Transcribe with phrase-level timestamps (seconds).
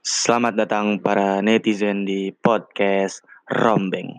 [0.00, 3.20] Selamat datang para netizen di podcast
[3.52, 4.16] Rombeng.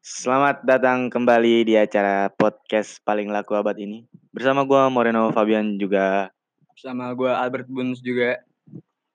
[0.00, 4.08] Selamat datang kembali di acara podcast paling laku abad ini.
[4.32, 6.32] Bersama gua Moreno Fabian juga
[6.80, 8.40] Sama gue Albert Buns juga.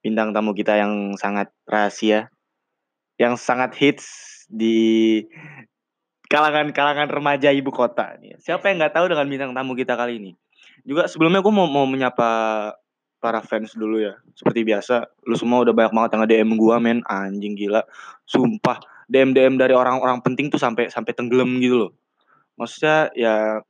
[0.06, 2.30] bintang tamu kita yang sangat rahasia,
[3.18, 4.06] yang sangat hits
[4.46, 5.26] di
[6.30, 8.14] kalangan-kalangan remaja ibu kota.
[8.46, 10.38] Siapa yang nggak tahu dengan bintang tamu kita kali ini?
[10.86, 12.30] Juga sebelumnya gue mau mau menyapa
[13.18, 14.16] para fans dulu ya.
[14.38, 17.82] Seperti biasa, lu semua udah banyak banget yang nge-DM gua men, anjing gila.
[18.30, 18.78] Sumpah,
[19.10, 21.92] DM DM dari orang-orang penting tuh sampai sampai tenggelam gitu loh.
[22.58, 23.62] Maksudnya ya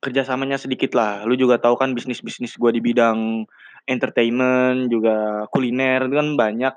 [0.00, 1.24] kerjasamanya sedikit lah.
[1.28, 3.44] Lu juga tahu kan bisnis-bisnis gua di bidang
[3.88, 6.74] entertainment juga kuliner itu kan banyak.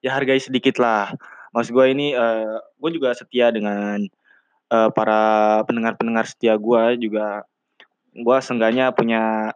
[0.00, 1.12] Ya hargai sedikit lah.
[1.52, 4.00] Maksud gue ini eh gue juga setia dengan
[4.70, 7.44] eh, para pendengar-pendengar setia gua juga
[8.14, 9.52] gua seenggaknya punya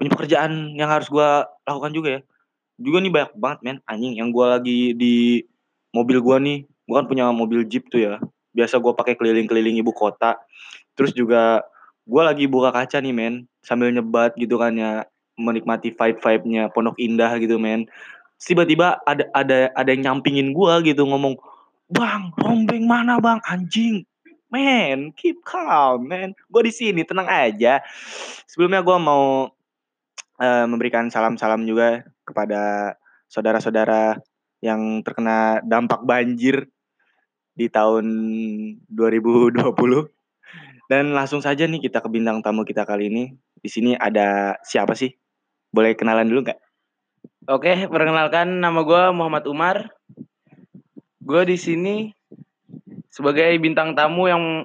[0.00, 2.20] punya pekerjaan yang harus gua lakukan juga ya.
[2.80, 5.44] Juga nih banyak banget men anjing yang gua lagi di
[5.92, 6.64] mobil gua nih.
[6.88, 8.14] Gua kan punya mobil Jeep tuh ya.
[8.56, 10.40] Biasa gua pakai keliling-keliling ibu kota.
[10.96, 11.62] Terus juga
[12.08, 15.04] gua lagi buka kaca nih men sambil nyebat gitu kan ya
[15.40, 17.88] menikmati vibe-vibe-nya Pondok Indah gitu men.
[18.40, 21.36] Tiba-tiba ada ada ada yang nyampingin gua gitu ngomong,
[21.92, 23.40] "Bang, rombeng mana, Bang?
[23.44, 24.08] Anjing."
[24.50, 26.34] Men, keep calm, man.
[26.50, 27.78] Gue di sini, tenang aja.
[28.50, 29.46] Sebelumnya gue mau
[30.42, 32.94] eh, memberikan salam-salam juga kepada
[33.30, 34.18] saudara-saudara
[34.60, 36.66] yang terkena dampak banjir
[37.54, 38.06] di tahun
[38.90, 39.54] 2020.
[40.90, 43.24] Dan langsung saja nih kita ke bintang tamu kita kali ini.
[43.62, 45.14] Di sini ada siapa sih?
[45.70, 46.60] Boleh kenalan dulu nggak?
[47.46, 49.76] Oke, perkenalkan nama gue Muhammad Umar.
[51.22, 52.10] Gue di sini
[53.10, 54.64] sebagai bintang tamu yang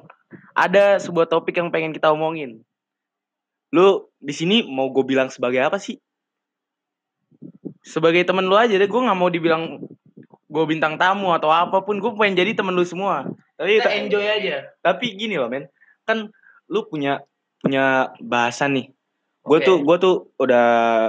[0.55, 2.61] ada sebuah topik yang pengen kita omongin.
[3.73, 5.99] Lu di sini mau gue bilang sebagai apa sih?
[7.85, 9.83] Sebagai temen lu aja deh, gue nggak mau dibilang
[10.45, 11.99] gue bintang tamu atau apa pun.
[11.99, 13.27] Gue pengen jadi temen lu semua.
[13.55, 14.67] Tapi Kita enjoy aja.
[14.83, 15.71] tapi gini loh men
[16.05, 16.27] kan
[16.69, 17.23] lu punya
[17.63, 18.87] punya bahasan nih
[19.45, 19.65] gue Oke.
[19.65, 20.65] tuh gue tuh udah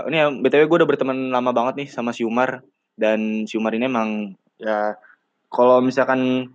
[0.08, 2.60] ini ya btw gue udah berteman lama banget nih sama si Umar
[2.96, 4.96] dan si Umar ini emang ya
[5.48, 6.52] kalau misalkan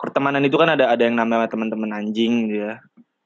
[0.00, 2.74] pertemanan itu kan ada ada yang namanya teman-teman anjing gitu ya.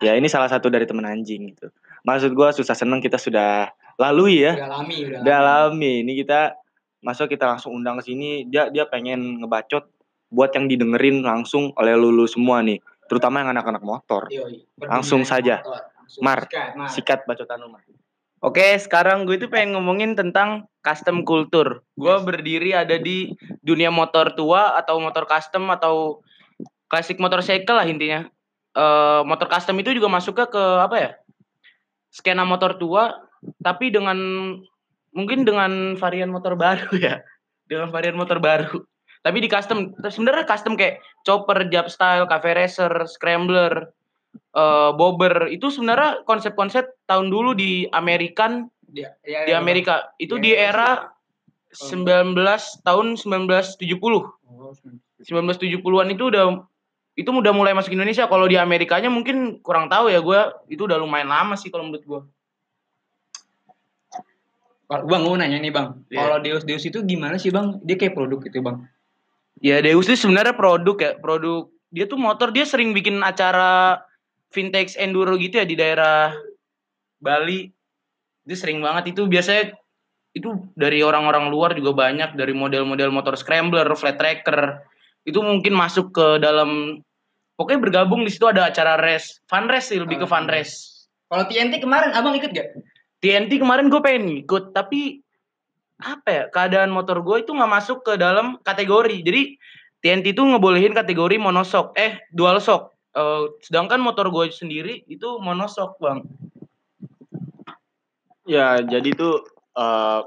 [0.03, 1.71] Ya ini salah satu dari teman anjing gitu.
[2.05, 4.59] Maksud gue susah seneng kita sudah lalui ya.
[4.59, 5.93] Udah alami, udah udah alami.
[6.03, 6.59] ini kita
[7.01, 9.87] masuk kita langsung undang ke sini dia dia pengen ngebacot
[10.35, 12.83] buat yang didengerin langsung oleh lulu semua nih.
[13.06, 14.27] Terutama yang anak-anak motor.
[14.83, 15.62] Langsung saja.
[16.21, 16.51] Mar,
[16.91, 17.85] sikat bacotan lu Mar.
[18.45, 21.81] Oke, sekarang gue itu pengen ngomongin tentang custom culture.
[21.97, 23.33] Gue berdiri ada di
[23.65, 26.21] dunia motor tua atau motor custom atau
[26.94, 28.22] klasik motorcycle lah intinya.
[28.78, 31.10] Eh motor custom itu juga masuknya ke apa ya?
[32.15, 33.19] Skena motor tua,
[33.59, 34.15] tapi dengan
[35.10, 37.19] mungkin dengan varian motor baru ya,
[37.66, 38.87] dengan varian motor baru.
[39.27, 43.91] Tapi di custom, sebenarnya custom kayak chopper, jab style, cafe racer, scrambler,
[44.55, 49.03] eh bobber itu sebenarnya konsep-konsep tahun dulu di Amerikan di
[49.50, 51.11] Amerika itu di era
[51.75, 52.38] 19
[52.87, 53.82] tahun 1970
[55.25, 56.44] 1970-an itu udah
[57.14, 58.26] itu udah mulai masuk Indonesia.
[58.26, 62.04] Kalau di Amerikanya mungkin kurang tahu ya gue itu udah lumayan lama sih kalau menurut
[62.04, 62.20] gue
[64.84, 66.19] Bang, gue nanya nih bang, Iya.
[66.20, 67.80] kalau Deus Deus itu gimana sih bang?
[67.82, 68.84] Dia kayak produk gitu bang?
[69.64, 71.12] ya Deus itu sebenarnya produk ya.
[71.19, 72.52] Produk dia tuh motor.
[72.52, 74.02] Dia sering bikin acara
[74.52, 76.36] vintage enduro gitu ya di daerah
[77.16, 77.72] Bali.
[78.44, 79.16] Itu sering banget.
[79.16, 79.72] Itu biasanya
[80.36, 82.36] itu dari orang-orang luar juga banyak.
[82.36, 84.84] Dari model-model motor scrambler, flat tracker
[85.25, 87.01] itu mungkin masuk ke dalam
[87.57, 90.53] pokoknya bergabung di situ ada acara race, fun race sih lebih ke Oh, fun fun
[90.53, 91.09] race.
[91.29, 92.77] Kalau TNT kemarin abang ikut gak?
[93.25, 95.25] TNT kemarin gue pengen ikut tapi
[95.97, 99.57] apa ya keadaan motor gue itu nggak masuk ke dalam kategori jadi
[100.05, 106.03] TNT itu ngebolehin kategori monosok eh dual shock Eh, sedangkan motor gue sendiri itu monosok
[106.03, 106.19] bang
[108.45, 109.47] Ya, jadi tuh
[109.79, 110.20] eh,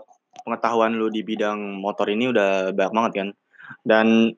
[0.48, 3.30] pengetahuan lu di bidang motor ini udah banyak banget kan.
[3.86, 4.34] Dan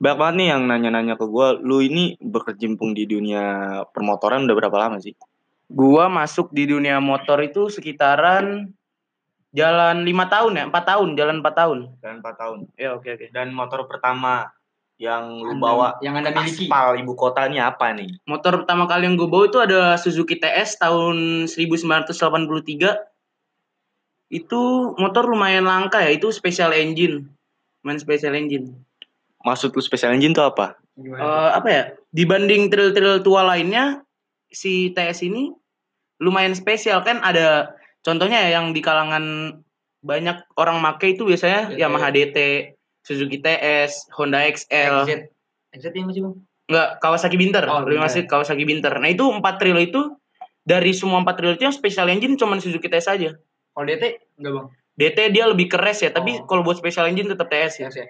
[0.00, 3.44] banyak banget nih yang nanya-nanya ke gua, lu ini berkecimpung di dunia
[3.92, 5.12] permotoran udah berapa lama sih?
[5.68, 8.72] Gua masuk di dunia motor itu sekitaran
[9.52, 11.78] jalan lima tahun ya, empat tahun, jalan empat tahun.
[12.00, 12.58] Dan 4 tahun.
[12.80, 13.26] Ya oke oke.
[13.28, 14.48] Dan motor pertama
[15.00, 16.68] yang lu Anda- bawa yang anda miliki.
[16.68, 18.20] aspal ibu kotanya apa nih?
[18.28, 23.00] Motor pertama kali yang gue bawa itu ada Suzuki TS tahun 1983.
[24.30, 27.26] Itu motor lumayan langka ya, itu special engine.
[27.82, 28.76] Main special engine.
[29.40, 30.76] Maksud lu special engine tuh apa?
[30.94, 31.20] Gimana?
[31.20, 31.82] Eh, apa ya?
[32.12, 34.04] Dibanding trail-trail tua lainnya,
[34.50, 35.48] si TS ini
[36.20, 37.72] lumayan spesial kan ada
[38.04, 39.56] contohnya ya yang di kalangan
[40.00, 41.80] banyak orang make itu biasanya DT.
[41.80, 42.36] Yamaha DT,
[43.00, 45.12] Suzuki TS, Honda XL, XZ.
[45.72, 46.34] XZ yang masih bang?
[46.70, 48.94] enggak Kawasaki Binter, Oh, lebih masih Kawasaki Binter.
[48.94, 50.14] Nah, itu empat tril itu
[50.62, 53.30] dari semua empat tril itu yang special engine cuma Suzuki TS aja.
[53.72, 54.04] Kalau DT
[54.38, 54.66] enggak bang?
[54.94, 56.44] DT dia lebih keres ya, tapi Oh.
[56.44, 57.88] kalau buat special engine tetap TS ya.
[57.88, 58.06] Yes ya.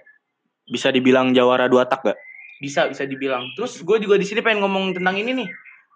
[0.69, 2.19] Bisa dibilang jawara dua tak gak?
[2.61, 3.49] Bisa bisa dibilang.
[3.57, 5.49] Terus gue juga di sini pengen ngomong tentang ini nih.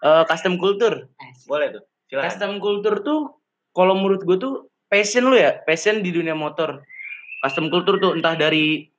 [0.05, 1.09] eh, custom culture.
[1.49, 1.83] Boleh tuh.
[2.13, 2.25] Silakan.
[2.29, 3.21] Custom culture tuh
[3.73, 6.85] kalau menurut gue tuh passion lu ya, passion di dunia motor.
[7.41, 8.95] Custom culture tuh entah dari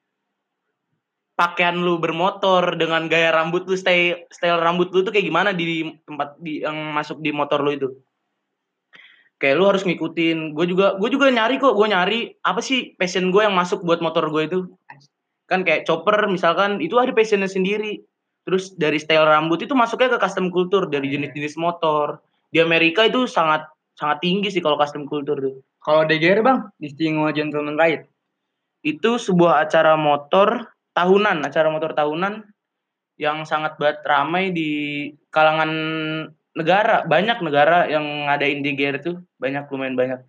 [1.35, 5.83] pakaian lu bermotor dengan gaya rambut lu style style rambut lu tuh kayak gimana di
[6.07, 7.89] tempat di yang masuk di motor lu itu.
[9.35, 10.55] Kayak lu harus ngikutin.
[10.55, 13.99] Gue juga gue juga nyari kok, gue nyari apa sih passion gue yang masuk buat
[13.99, 14.59] motor gue itu.
[15.45, 18.01] Kan kayak chopper misalkan itu ada passionnya sendiri.
[18.45, 21.17] Terus dari style rambut itu masuknya ke custom culture dari Iya.
[21.17, 22.21] jenis-jenis motor.
[22.53, 23.65] Di Amerika itu sangat
[23.97, 25.65] sangat tinggi sih kalau custom culture tuh.
[25.81, 28.05] Kalau DGR bang, Distinguished Gentleman Ride.
[28.85, 32.45] Itu sebuah acara motor tahunan, acara motor tahunan
[33.17, 34.69] yang sangat banget ramai di
[35.29, 35.71] kalangan
[36.57, 37.05] negara.
[37.05, 40.19] Banyak negara yang ngadain DGR tuh, banyak lumayan banyak.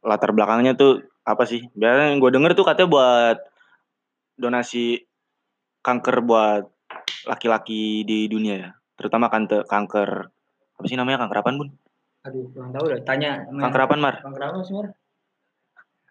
[0.00, 1.66] Latar belakangnya tuh apa sih?
[1.76, 3.38] Biasanya yang gue denger tuh katanya buat
[4.40, 5.04] donasi
[5.84, 6.64] kanker buat
[7.28, 8.70] laki-laki di dunia ya.
[8.96, 10.10] Terutama kante, kanker
[10.80, 11.68] apa sih namanya kanker apaan bun?
[12.24, 13.00] Aduh, kurang tahu dah.
[13.04, 13.44] Tanya.
[13.44, 14.14] Kanker apaan mar?
[14.24, 14.86] Kanker apa sih Mar?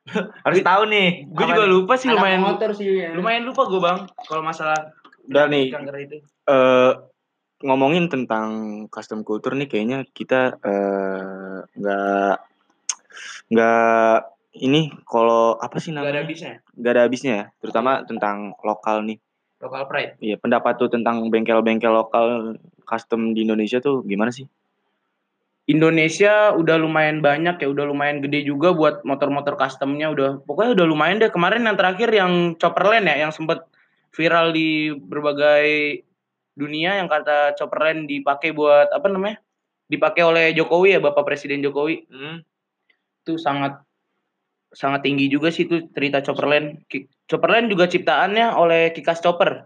[0.45, 1.09] Harus tahu nih.
[1.29, 2.87] Gue juga lupa sih Anak lumayan motor sih.
[2.97, 3.13] Ya.
[3.13, 4.93] lumayan lupa gue bang kalau masalah
[5.29, 6.17] Udah nih kanker itu.
[6.49, 6.93] eh
[7.61, 8.47] ngomongin tentang
[8.89, 12.35] custom culture nih kayaknya kita eh, nggak
[13.53, 14.15] nggak
[14.57, 16.54] ini kalau apa sih Gak ada namanya habisnya.
[16.74, 19.19] nggak ada habisnya ya terutama tentang lokal nih
[19.60, 20.16] Local pride.
[20.24, 22.56] Iya pendapat tuh tentang bengkel-bengkel lokal
[22.88, 24.48] custom di Indonesia tuh gimana sih
[25.69, 30.88] Indonesia udah lumayan banyak ya, udah lumayan gede juga buat motor-motor customnya udah pokoknya udah
[30.90, 31.30] lumayan deh.
[31.30, 33.69] Kemarin yang terakhir yang Chopperland ya, yang sempat
[34.10, 36.01] viral di berbagai
[36.57, 39.38] dunia yang kata Chopperland dipakai buat apa namanya?
[39.86, 42.10] Dipakai oleh Jokowi ya, Bapak Presiden Jokowi.
[43.22, 43.78] Itu sangat
[44.74, 46.86] sangat tinggi juga sih itu cerita Chopperland.
[47.30, 49.66] Chopperland juga ciptaannya oleh Kikas Chopper.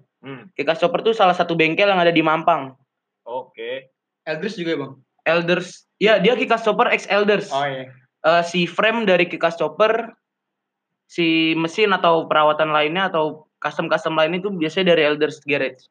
[0.55, 2.75] Kikas Chopper tuh salah satu bengkel yang ada di Mampang.
[3.23, 4.93] Oke Elgris juga bang.
[5.23, 7.51] Elders, ya dia Kikas Chopper X Elders.
[7.51, 7.91] Oh iya.
[8.23, 10.15] eh, si frame dari kikas chopper,
[11.07, 15.87] si mesin atau perawatan lainnya atau custom-custom lainnya itu biasanya dari Elders Garage.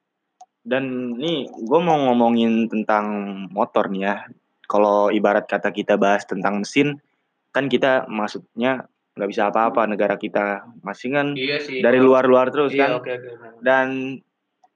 [0.62, 3.06] dan nih gue mau ngomongin tentang
[3.50, 4.14] motor nih ya
[4.70, 7.02] kalau ibarat kata kita bahas tentang mesin
[7.50, 11.84] kan kita maksudnya nggak bisa apa-apa negara kita masih kan Iya sih.
[11.84, 13.28] dari luar-luar terus Iya, kan oke oke.
[13.60, 13.88] dan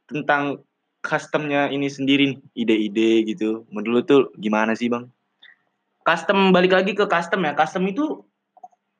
[0.07, 0.61] tentang
[1.01, 5.09] customnya ini sendiri ide-ide gitu menurut tuh gimana sih bang
[6.07, 7.59] Custom balik lagi ke custom ya.
[7.59, 8.23] Custom itu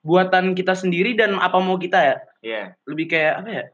[0.03, 2.17] buatan kita sendiri dan apa mau kita ya.
[2.43, 3.65] Iya Lebih kayak apa ya?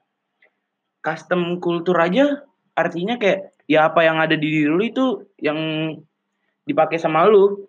[1.00, 2.44] Custom kultur aja
[2.76, 5.56] artinya kayak ya apa yang ada di diri lu itu yang
[6.68, 7.64] dipakai sama lu.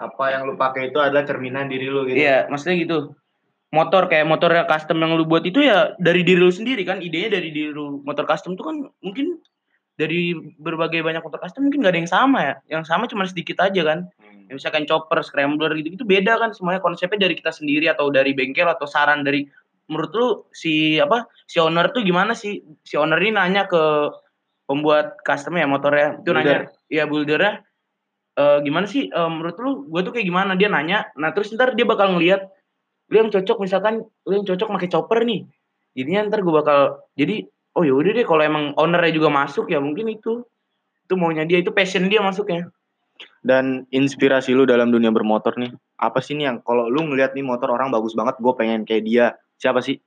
[0.00, 2.98] Apa yang lu pakai itu adalah cerminan diri lu gitu Iya, maksudnya gitu.
[3.70, 7.38] Motor kayak motor custom yang lu buat itu ya dari diri lu sendiri kan, idenya
[7.38, 8.00] dari diri lu.
[8.02, 9.38] Motor custom tuh kan mungkin
[10.00, 12.54] dari berbagai banyak motor custom mungkin gak ada yang sama ya.
[12.80, 14.08] Yang sama cuma sedikit aja kan.
[14.16, 14.48] Hmm.
[14.48, 18.32] Ya, misalkan chopper, scrambler gitu itu beda kan semuanya konsepnya dari kita sendiri atau dari
[18.32, 19.46] bengkel atau saran dari
[19.86, 22.64] menurut lu si apa si owner tuh gimana sih?
[22.82, 24.10] Si owner ini nanya ke
[24.64, 26.42] pembuat custom ya motornya itu Builder.
[26.42, 26.58] nanya
[26.90, 27.69] ya buildernya
[28.38, 29.10] "Eh, gimana sih?
[29.10, 30.52] Eh, menurut lu gue tuh kayak gimana?
[30.54, 31.10] Dia nanya.
[31.18, 32.46] Nah terus ntar dia bakal ngeliat
[33.10, 35.42] lu yang cocok misalkan lu yang cocok pakai chopper nih.
[35.98, 39.82] Jadinya ntar gue bakal jadi oh ya udah deh kalau emang ownernya juga masuk ya
[39.82, 40.46] mungkin itu.
[41.06, 42.70] Itu maunya dia itu passion dia masuknya.
[43.42, 47.44] Dan inspirasi lu dalam dunia bermotor nih apa sih nih yang kalau lu ngeliat nih
[47.44, 49.24] motor orang bagus banget gue pengen kayak dia
[49.58, 49.98] siapa sih?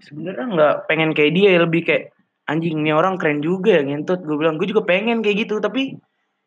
[0.00, 2.16] Sebenarnya nggak pengen kayak dia ya lebih kayak
[2.48, 4.56] anjing nih orang keren juga ya ngentut gue bilang.
[4.56, 6.00] Gue juga pengen kayak gitu tapi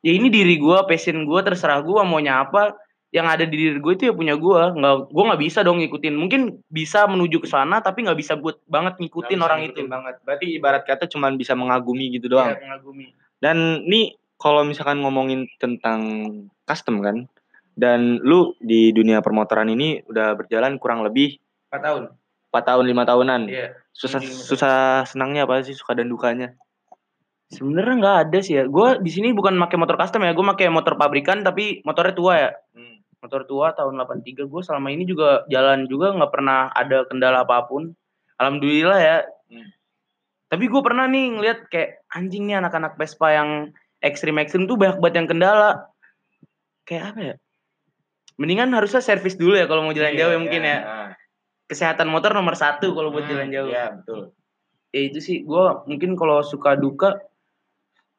[0.05, 2.77] ya ini diri gue passion gue terserah gue maunya apa.
[3.09, 6.13] Yang ada di diri gue itu ya punya gue nggak gue nggak bisa dong ngikutin.
[6.19, 9.88] Mungkin bisa menuju ke sana tapi nggak bisa buat banget ngikutin orang itu.
[9.88, 10.19] banget.
[10.21, 12.53] Berarti ibarat kata cuman bisa mengagumi gitu doang.
[12.53, 13.15] Iya, mengagumi.
[13.39, 16.01] Dan nih kalau misalkan ngomongin tentang
[16.67, 17.24] custom kan
[17.79, 21.39] dan lu di dunia permotoran ini udah berjalan kurang lebih
[21.71, 22.03] 4 tahun.
[22.51, 23.41] 4 tahun lima tahunan.
[23.47, 23.79] Iya.
[23.95, 25.71] Susah susah senangnya apa sih?
[25.71, 26.51] Suka dan dukanya
[27.47, 30.67] sebenarnya nggak ada sih ya gue di sini bukan pakai motor custom ya gue pakai
[30.67, 32.49] motor pabrikan tapi motornya tua ya
[33.21, 37.65] motor tua tahun 83 gue selama ini juga jalan juga nggak pernah ada kendala apa
[37.65, 37.93] pun
[38.37, 39.69] alhamdulillah ya Hmm.
[40.49, 43.69] tapi gue pernah nih ngeliat kayak anjing nih anak-anak Vespa yang
[44.01, 45.85] ekstrim ekstrim tuh banyak banget yang kendala
[46.81, 47.35] kayak apa ya
[48.35, 50.73] mendingan harusnya servis dulu ya kalau mau jalan Iya, jauh ya mungkin iya.
[50.73, 51.09] ya Ah.
[51.65, 54.21] kesehatan motor nomor satu kalau buat Hmm, jalan jauh Iya, betul.
[54.89, 57.21] ya itu sih gue mungkin kalau suka duka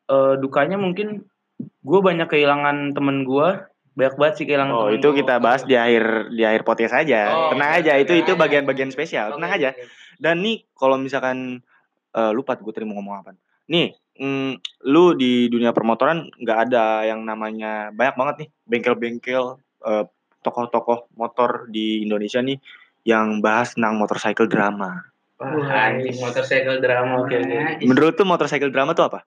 [0.06, 1.26] eh, dukanya mungkin
[1.58, 3.48] gue banyak kehilangan temen gue
[3.96, 5.16] banyak banget sih kehilangan Oh, temen itu gua.
[5.16, 7.32] kita bahas di akhir di akhir podcast aja.
[7.32, 9.32] Oh, Tenang oke, aja, itu itu bagian-bagian spesial.
[9.32, 9.68] Tenang aja.
[9.72, 9.88] oke.
[10.20, 11.64] Dan nih kalau misalkan
[12.12, 13.30] eh, lupa gue tadi mau ngomong apa.
[13.66, 14.52] Nih, mm,
[14.84, 19.44] lu di dunia permotoran nggak ada yang namanya banyak banget nih bengkel-bengkel
[19.82, 20.04] eh,
[20.40, 22.60] tokoh-tokoh motor di Indonesia nih
[23.02, 25.08] yang bahas tentang motorcycle drama.
[25.36, 29.20] Wah, anjing motorcycle drama oke Nah, Menurut tuh motorcycle drama tuh apa?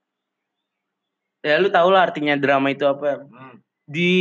[1.43, 3.25] Ya lu tau lah artinya drama itu apa.
[3.89, 4.13] Di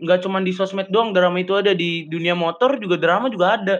[0.00, 1.76] nggak cuma di sosmed doang drama itu ada.
[1.76, 3.76] Di dunia motor juga drama juga ada.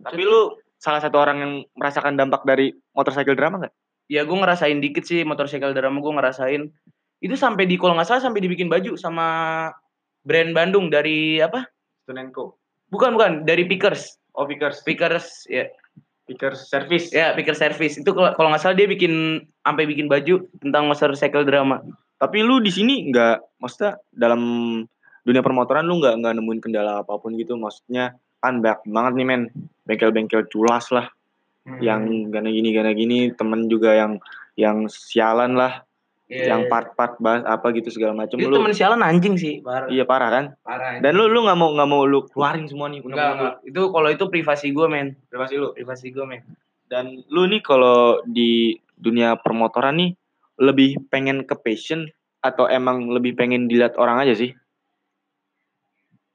[0.00, 3.74] Tapi lu salah satu orang yang merasakan dampak dari motorcycle drama nggak?
[4.08, 6.62] ya gue ngerasain dikit sih motorcycle drama gue ngerasain.
[7.20, 9.26] Itu sampai di kalau nggak salah sampai dibikin baju sama
[10.24, 11.68] brand Bandung dari apa?
[12.02, 12.56] Stunenko.
[12.88, 13.32] bukan bukan.
[13.44, 14.16] Dari Pickers.
[14.32, 14.80] Oh, Pickers.
[14.82, 15.68] Pickers ya
[16.28, 17.08] Pickers service.
[17.08, 17.96] ya Pickers Service.
[17.96, 21.80] Itu kalau kalau nggak salah dia bikin sampai bikin baju tentang motorcycle drama.
[22.20, 24.40] Tapi lu di sini nggak, maksudnya dalam
[25.24, 28.12] dunia permotoran lu nggak nggak nemuin kendala apa pun gitu, maksudnya
[28.44, 29.42] kan banyak banget nih men.
[29.88, 31.08] Bengkel-bengkel culas lah,
[31.68, 31.80] Hmm.
[31.84, 34.16] yang gana gini gana gini, temen juga yang
[34.56, 35.84] yang sialan lah,
[36.28, 36.70] Iya, yang iya.
[36.70, 38.36] part-part bahas apa gitu segala macam.
[38.36, 40.44] itu Lu temen sialan anjing sih parah iya parah kan?
[40.60, 43.80] parah Dan lu lu nggak mau nggak mau lu keluarin semua nih, enggak enggak itu
[43.88, 45.72] kalau itu privasi gue men privasi lu.
[45.72, 46.44] privasi gue men
[46.84, 50.10] Dan lu nih kalau di dunia permotoran nih
[50.60, 52.04] lebih pengen ke passion
[52.44, 54.52] atau emang lebih pengen dilihat orang aja sih?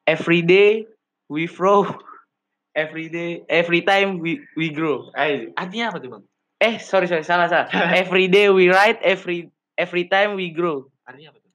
[0.10, 0.84] every day
[1.30, 1.88] we grow
[2.76, 5.08] every day every time we we grow
[5.56, 6.24] Artinya apa tuh bang?
[6.60, 7.68] eh sorry sorry salah salah
[8.02, 11.52] every day we ride every every time we grow Artinya apa tuh?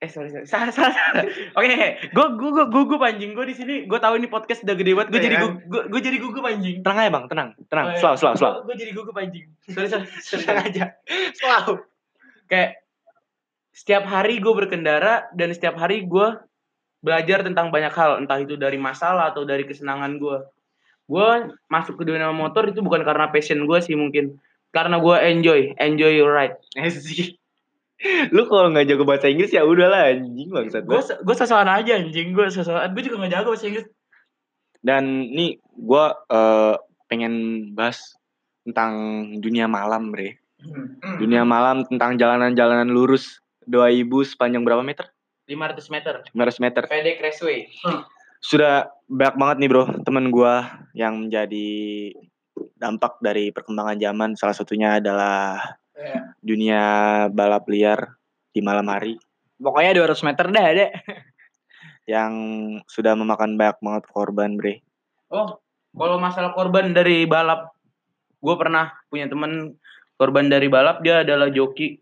[0.00, 1.24] eh sorry sorry salah salah, salah.
[1.52, 1.66] oke
[2.08, 4.96] gue gue gue gue gue panjing gue di sini gue tahu ini podcast udah gede
[4.96, 5.42] banget gue jadi kan?
[5.44, 8.00] gue gue gue jadi gue panjing Tenang aja bang, tenang, tenang, Oh, iya.
[8.00, 8.52] slow, slow, slow.
[8.64, 10.84] gue jadi gue panjing sorry sorry, sorry, Tenang aja,
[11.36, 11.84] slow.
[12.48, 12.80] kayak
[13.70, 16.28] setiap hari gue berkendara dan setiap hari gue
[17.00, 20.36] belajar tentang banyak hal entah itu dari masalah atau dari kesenangan gue
[21.08, 21.28] gue
[21.68, 24.36] masuk ke dunia motor itu bukan karena passion gue sih mungkin
[24.70, 26.56] karena gue enjoy enjoy your ride
[26.94, 27.36] sih.
[28.32, 30.88] Lu kalau nggak jago bahasa Inggris ya udahlah anjing bangsat.
[30.88, 33.86] gue gue sosokan aja anjing gue sosokan gue juga gak jago bahasa Inggris
[34.80, 36.80] Dan nih gua eh,
[37.12, 38.16] pengen bahas
[38.64, 38.92] tentang
[39.36, 40.40] dunia malam, Bre.
[41.20, 45.12] Dunia malam tentang jalanan-jalanan lurus 2000 sepanjang berapa meter?
[45.44, 46.82] 500 meter 500 meter.
[46.86, 47.66] pedek raceway
[48.40, 51.68] Sudah banyak banget nih, Bro, temen gua yang menjadi
[52.80, 54.30] dampak dari perkembangan zaman.
[54.34, 55.60] Salah satunya adalah
[55.92, 56.32] Iya.
[56.40, 56.82] dunia
[57.28, 58.16] balap liar
[58.50, 59.20] di malam hari.
[59.60, 60.86] pokoknya 200 meter dah ada
[62.08, 62.32] yang
[62.88, 64.80] sudah memakan banyak banget korban bre
[65.28, 65.60] oh
[65.92, 67.76] kalau masalah korban dari balap
[68.40, 69.76] gue pernah punya temen
[70.16, 72.00] korban dari balap dia adalah joki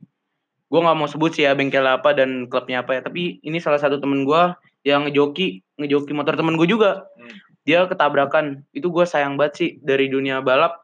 [0.69, 3.83] gue nggak mau sebut sih ya bengkel apa dan klubnya apa ya tapi ini salah
[3.83, 4.43] satu temen gue
[4.87, 7.35] yang ngejoki ngejoki motor temen gue juga Hmm.
[7.69, 8.65] Dia ketabrakan.
[8.73, 10.81] Itu gue sayang banget sih dari dunia balap.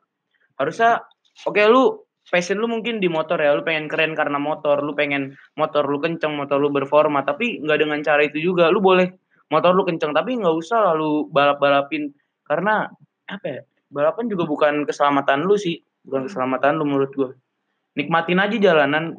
[0.61, 1.01] Harusnya
[1.49, 3.57] oke lu passion lu mungkin di motor ya.
[3.57, 4.85] Lu pengen keren karena motor.
[4.85, 7.25] Lu pengen motor lu kenceng motor lu berforma.
[7.25, 8.69] Tapi nggak dengan cara itu juga.
[8.69, 9.09] Lu boleh
[9.49, 12.13] motor lu kenceng tapi nggak usah lalu balap balapin
[12.45, 12.89] karena
[13.29, 15.81] apa ya balapan juga bukan keselamatan lu sih.
[16.05, 17.33] Bukan keselamatan lu menurut gue
[17.97, 19.17] nikmatin aja jalanan.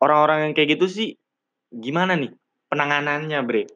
[0.00, 1.08] Orang-orang yang kayak gitu sih
[1.68, 2.32] gimana nih
[2.72, 3.68] penanganannya bre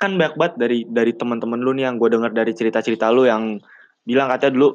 [0.00, 3.60] kan banyak banget dari dari teman-teman lu nih yang gue dengar dari cerita-cerita lu yang
[4.08, 4.68] bilang katanya dulu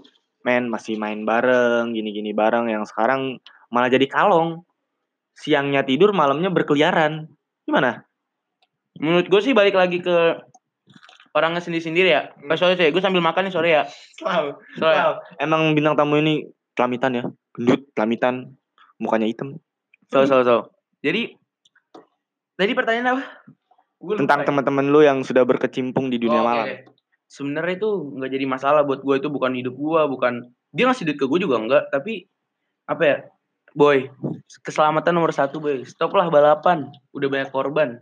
[0.45, 2.69] men masih main bareng gini-gini bareng.
[2.69, 3.41] Yang sekarang
[3.73, 4.61] malah jadi kalong.
[5.35, 7.25] Siangnya tidur malamnya berkeliaran.
[7.65, 8.05] Gimana?
[9.01, 10.39] Menurut gue sih balik lagi ke
[11.35, 12.29] orangnya sendiri-sendiri ya.
[12.37, 12.53] Hmm.
[12.53, 13.83] eh, sorry sorry gue sambil makan nih sore ya.
[14.21, 16.45] Selalu Soalnya- emang bintang tamu ini
[16.77, 17.23] kelamitan ya?
[17.57, 18.53] Gendut kelamitan
[19.01, 19.57] mukanya hitam.
[20.13, 20.69] So so so
[21.01, 21.33] jadi
[22.55, 23.23] tadi pertanyaan apa
[24.05, 24.53] Gua tentang ya.
[24.53, 26.93] teman-teman lu yang sudah berkecimpung di dunia Oh, malam oke.
[27.25, 31.17] Sebenarnya itu nggak jadi masalah buat gue itu bukan hidup gue, bukan dia ngasih duit
[31.17, 32.29] ke gue juga enggak, tapi
[32.85, 33.17] apa ya,
[33.73, 34.13] boy,
[34.61, 37.97] keselamatan nomor satu boy, stoplah balapan, udah banyak korban.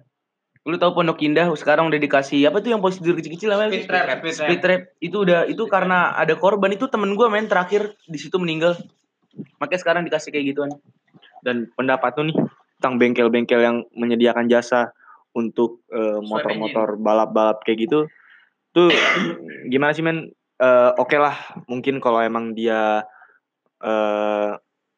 [0.67, 3.71] Lu tahu Pondok Indah sekarang udah dikasih apa tuh yang prosedur kecil-kecil namanya?
[3.79, 4.47] Speed trap, speed trap.
[4.47, 4.81] Speed trap.
[4.99, 8.75] Itu udah itu karena ada korban itu temen gue main terakhir di situ meninggal.
[9.59, 10.71] Makanya sekarang dikasih kayak gituan.
[11.43, 12.37] dan pendapat lu nih
[12.79, 14.95] tentang bengkel-bengkel yang menyediakan jasa
[15.33, 17.99] untuk eh, motor-motor balap-balap kayak gitu
[18.73, 18.89] tuh
[19.73, 21.35] gimana sih men Eh, oke lah
[21.67, 23.03] mungkin kalau emang dia
[23.83, 24.51] eh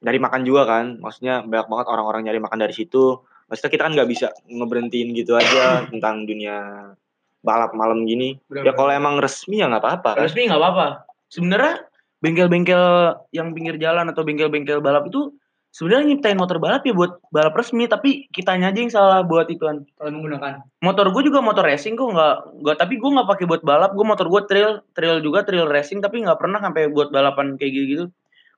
[0.06, 3.94] nyari makan juga kan maksudnya banyak banget orang-orang nyari makan dari situ Maksudnya kita kan
[3.94, 6.90] nggak bisa ngeberhentiin gitu aja tentang dunia
[7.46, 8.42] balap malam gini.
[8.50, 10.10] Ya kalau emang resmi ya nggak apa-apa.
[10.18, 10.26] kan.
[10.26, 10.88] resmi nggak apa-apa
[11.30, 11.86] sebenarnya
[12.26, 12.86] bengkel-bengkel
[13.38, 15.30] yang pinggir jalan atau bengkel-bengkel balap itu
[15.76, 19.84] sebenarnya nyiptain motor balap ya buat balap resmi tapi kitanya aja yang salah buat ituan
[20.00, 20.64] Kalau menggunakan.
[20.80, 23.92] motor gue juga motor racing kok nggak nggak tapi gue nggak pakai buat balap.
[23.92, 27.72] Gue motor gue trail trail juga trail racing tapi nggak pernah sampai buat balapan kayak
[27.76, 28.06] gitu gitu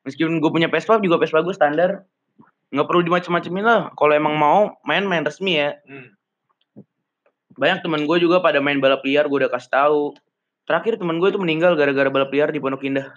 [0.06, 2.06] meskipun gue punya Vespa juga Vespa gue standar.
[2.70, 3.80] Nggak perlu dimacem-macemin lah.
[3.98, 5.74] Kalau emang mau main main resmi ya.
[5.90, 6.14] Hmm.
[7.58, 10.14] banyak teman gue juga pada main balap liar gue udah kasih tahu.
[10.70, 13.10] Terakhir teman gue itu meninggal gara-gara balap liar di Pondok Indah.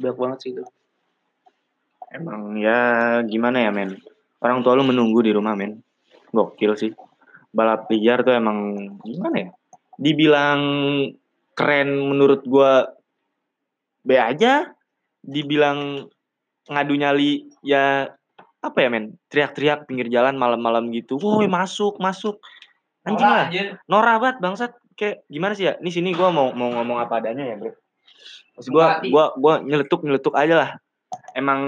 [0.00, 0.64] Banyak banget sih itu
[2.12, 3.96] Emang ya gimana ya men.
[4.44, 5.80] Orang tua lu menunggu di rumah men.
[6.28, 6.92] Gokil sih.
[7.52, 9.48] Balap liar tuh emang gimana ya.
[9.96, 10.60] Dibilang
[11.56, 12.92] keren menurut gua
[14.04, 14.68] B aja.
[15.24, 16.08] Dibilang
[16.68, 18.12] ngadu nyali ya
[18.60, 19.16] apa ya men.
[19.32, 21.16] Teriak-teriak pinggir jalan malam-malam gitu.
[21.16, 22.44] Woi masuk masuk.
[23.08, 23.48] Anjing lah.
[23.88, 24.72] Norak banget bangsat.
[24.92, 25.80] Kayak gimana sih ya?
[25.80, 27.72] Ini sini gua mau mau ngomong apa adanya ya, Bro.
[28.60, 30.70] Maksud gua gua gua nyeletuk nyeletuk aja lah.
[31.32, 31.60] Emang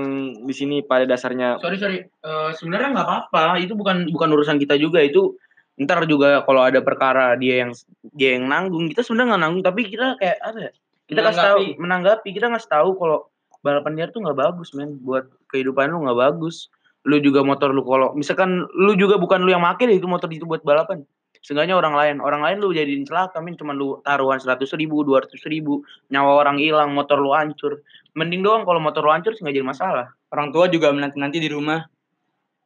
[0.44, 1.99] di sini pada dasarnya sorry sorry.
[2.04, 3.59] Eh, sebenarnya nggak apa-apa.
[3.61, 5.00] Itu bukan bukan urusan kita juga.
[5.00, 5.37] Itu
[5.75, 7.71] ntar juga kalau ada perkara dia yang
[8.14, 9.64] dia yang nanggung kita sebenarnya nggak nanggung.
[9.64, 10.71] Tapi kita kayak apa ya
[11.04, 11.80] kita kasih tahu Menanggapi.
[11.83, 12.28] menanggapi.
[12.33, 13.18] Kita ngasih tahu kalau
[13.64, 15.00] balapan liar tuh nggak bagus men.
[15.00, 16.68] Buat kehidupan lu nggak bagus.
[17.04, 20.28] Lu juga motor lu kalau misalkan lu juga bukan lu yang make deh itu motor
[20.33, 21.04] itu buat balapan
[21.45, 22.17] Seenggaknya orang lain.
[22.25, 26.41] Orang lain lu jadiin celaka men cuman lu taruhan seratus ribu dua ratus ribu nyawa
[26.41, 27.85] orang hilang motor lu hancur.
[28.17, 30.17] Mending doang kalau motor lu hancur nggak jadi masalah.
[30.33, 31.85] Orang tua juga menanti-nanti di rumah.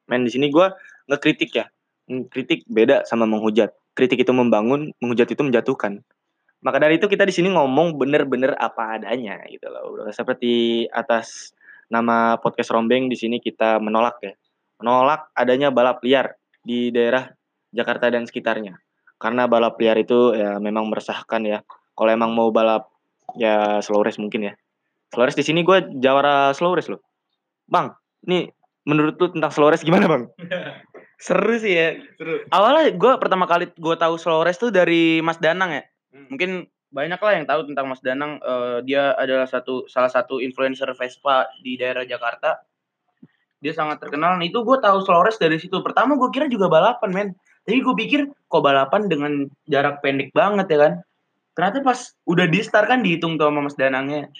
[0.09, 0.73] men di sini gua
[1.11, 1.67] ngekritik ya.
[2.31, 3.75] Kritik beda sama menghujat.
[3.99, 6.01] Kritik itu membangun menghujat itu menjatuhkan.
[6.63, 11.55] Maka dari itu kita di sini ngomong bener-bener apa adanya gitu loh seperti atas
[11.87, 14.33] nama podcast rombeng di sini kita menolak ya.
[14.81, 17.38] Menolak adanya balap liar di daerah
[17.73, 18.81] Jakarta dan sekitarnya.
[19.19, 21.59] Karena balap liar itu ya memang meresahkan ya.
[21.99, 22.89] Kalau emang mau balap
[23.35, 24.53] ya slow race mungkin ya.
[25.11, 27.03] Slow race di sini gue jawara slow race loh.
[27.67, 27.93] Bang
[28.25, 28.49] nih
[28.89, 30.23] menurut lu tentang slow race gimana bang?
[31.25, 31.99] Seru sih ya.
[32.15, 32.47] Seru.
[32.55, 35.85] awalnya gue pertama kali gue tahu slow race tuh dari Mas Danang ya.
[36.09, 36.25] Hmm.
[36.33, 36.51] mungkin
[36.89, 38.41] banyak lah yang tahu tentang Mas Danang.
[38.41, 42.65] Eh, dia adalah satu salah satu influencer Vespa di daerah Jakarta.
[43.59, 44.39] Dia sangat terkenal.
[44.39, 45.83] Nah, itu gue tahu slow race dari situ.
[45.83, 47.29] Pertama gue kira juga balapan men
[47.69, 50.93] tapi gue pikir kok balapan dengan jarak pendek banget ya kan.
[51.53, 54.33] Ternyata pas udah di start kan dihitung tuh sama Mas Danangnya.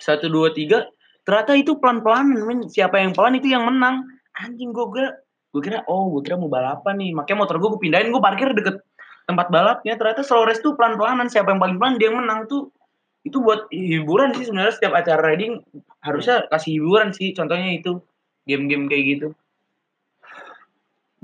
[0.00, 0.88] Satu dua tiga
[1.28, 2.64] ternyata itu pelan pelan men.
[2.64, 4.08] Siapa yang pelan itu yang menang.
[4.40, 5.20] Anjing gue kira
[5.52, 7.12] gue kira oh gue kira mau balapan nih.
[7.12, 8.80] Makanya motor gue gue pindahin gue parkir deket
[9.28, 10.00] tempat balapnya.
[10.00, 12.72] Ternyata slow race tuh pelan pelanan siapa yang paling pelan dia yang menang tuh.
[13.20, 14.80] Itu buat hiburan sih sebenarnya.
[14.80, 15.60] Setiap acara riding
[16.00, 17.36] harusnya kasih hiburan sih.
[17.36, 18.00] Contohnya itu
[18.48, 19.28] game-game kayak gitu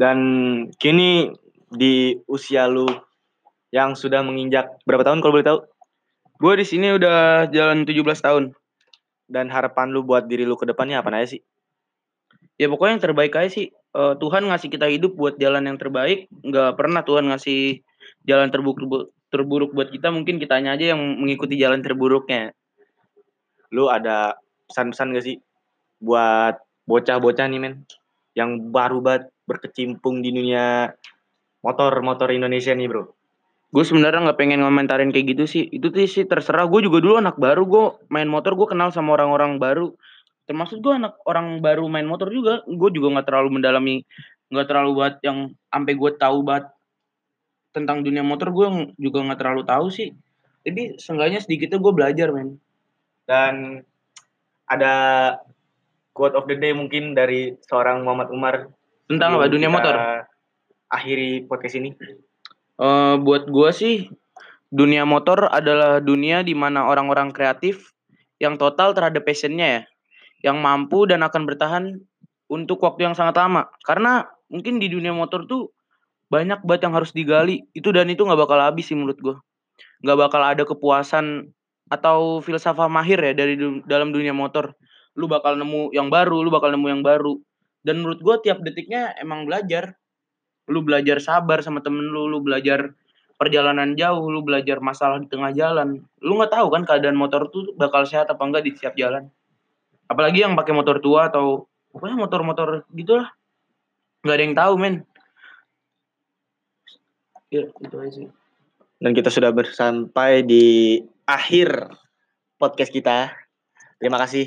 [0.03, 0.19] dan
[0.83, 1.31] kini
[1.71, 2.91] di usia lu
[3.71, 5.59] yang sudah menginjak berapa tahun kalau boleh tahu?
[6.43, 8.45] Gue di sini udah jalan 17 tahun.
[9.31, 11.41] Dan harapan lu buat diri lu ke depannya apa aja sih?
[12.59, 13.71] Ya pokoknya yang terbaik aja sih.
[13.71, 16.27] Eh, Tuhan ngasih kita hidup buat jalan yang terbaik.
[16.43, 17.87] Nggak pernah Tuhan ngasih
[18.27, 20.11] jalan terburuk terburuk buat kita.
[20.11, 22.51] Mungkin kitanya aja yang mengikuti jalan terburuknya.
[23.71, 24.35] Lu ada
[24.67, 25.39] pesan-pesan gak sih
[26.03, 26.59] buat
[26.91, 27.87] bocah-bocah nih men
[28.33, 30.93] yang baru banget berkecimpung di dunia
[31.63, 33.05] motor-motor Indonesia nih bro.
[33.73, 35.65] Gue sebenarnya nggak pengen ngomentarin kayak gitu sih.
[35.73, 36.69] Itu tuh sih terserah.
[36.69, 37.65] Gue juga dulu anak baru.
[37.65, 39.97] Gue main motor gue kenal sama orang-orang baru.
[40.45, 42.61] Termasuk gue anak orang baru main motor juga.
[42.69, 44.05] Gue juga nggak terlalu mendalami
[44.53, 46.69] nggak terlalu buat yang sampai gue tahu banget
[47.73, 48.53] tentang dunia motor.
[48.53, 50.13] Gue juga nggak terlalu tahu sih.
[50.69, 52.61] Jadi seenggaknya sedikitnya gue belajar men.
[53.25, 53.81] Dan
[54.69, 54.95] ada
[56.13, 58.55] quote of the day mungkin dari seorang Muhammad Umar
[59.09, 60.25] tentang apa dunia motor
[60.93, 61.97] akhiri podcast ini
[62.83, 63.97] Eh, buat gue sih
[64.73, 67.93] dunia motor adalah dunia di mana orang-orang kreatif
[68.43, 69.83] yang total terhadap passionnya ya,
[70.51, 71.85] yang mampu dan akan bertahan
[72.51, 73.71] untuk waktu yang sangat lama.
[73.87, 75.71] Karena mungkin di dunia motor tuh
[76.27, 79.37] banyak banget yang harus digali itu dan itu nggak bakal habis sih menurut gue.
[80.03, 81.55] Nggak bakal ada kepuasan
[81.87, 84.75] atau filsafah mahir ya dari du- dalam dunia motor.
[85.19, 87.37] Lu bakal nemu yang baru, lu bakal nemu yang baru.
[87.83, 89.99] Dan menurut gue tiap detiknya emang belajar
[90.71, 92.95] lu belajar sabar sama temen lu, lu belajar
[93.35, 95.99] perjalanan jauh, lu belajar masalah di tengah jalan.
[96.23, 99.27] Lu nggak tahu kan keadaan motor tuh bakal sehat apa enggak di setiap jalan.
[100.07, 103.29] Apalagi yang pakai motor tua atau pokoknya motor-motor gitulah.
[104.23, 104.95] nggak ada yang tahu, men.
[107.51, 108.29] Ya, itu aja sih.
[109.03, 111.91] dan kita sudah bersampai di akhir
[112.55, 113.35] podcast kita
[113.99, 114.47] terima kasih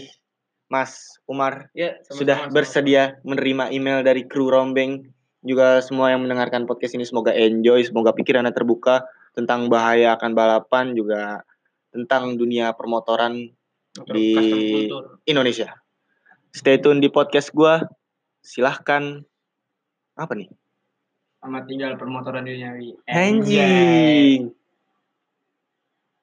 [0.69, 5.13] Mas Umar Ya, sudah bersedia menerima email dari kru Rombeng
[5.45, 9.05] juga semua yang mendengarkan podcast ini semoga enjoy, semoga pikirannya terbuka
[9.37, 11.45] tentang bahaya akan balapan juga
[11.93, 13.53] tentang dunia permotoran
[13.95, 14.27] Motor di.
[15.29, 15.71] Indonesia.
[16.51, 17.79] Stay tune di podcast gua.
[18.43, 19.23] Silahkan
[20.19, 20.51] apa nih?
[21.39, 22.97] Sama tinggal permotoran duniawi.
[23.07, 24.51] Anjing.